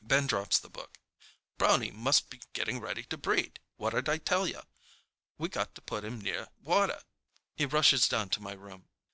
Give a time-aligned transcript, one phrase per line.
[0.12, 0.98] '"Ben drops the book.
[1.56, 3.58] "Brownie must be getting ready to breed!
[3.76, 4.60] What'd I tell you?
[5.38, 7.00] We got to put him near water!"
[7.56, 8.90] He rushes down to my room.